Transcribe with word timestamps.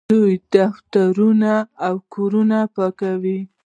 دوی 0.11 0.33
دفترونه 0.55 1.53
او 1.85 1.95
کورونه 2.13 2.59
پاکوي. 2.75 3.39